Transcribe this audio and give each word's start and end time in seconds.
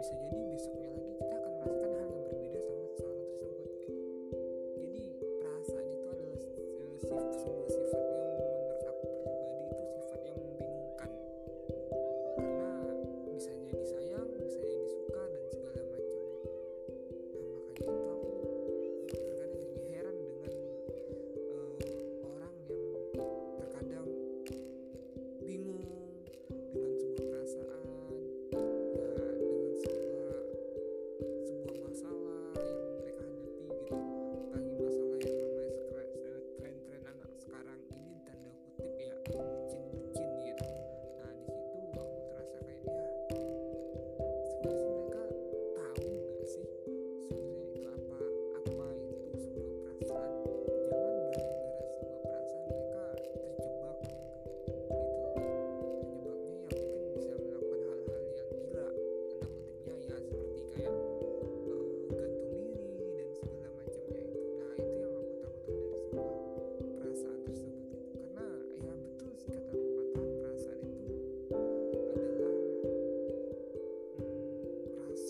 bisa 0.00 0.16
jadi 0.16 0.40
besoknya 0.48 0.88
lagi 0.96 1.12
kita 1.12 1.34
akan 1.36 1.52
merasakan 1.60 1.92
hal 1.92 2.08
yang 2.08 2.24
berbeda 2.32 2.58
sama 2.64 2.84
seseorang 2.88 3.20
tersebut. 3.28 3.68
Jadi 4.80 5.02
perasaan 5.20 5.86
itu 5.92 6.06
adalah 6.08 6.38
sebuah 6.40 7.68
sifat. 7.68 8.09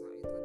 olsaydı 0.03 0.40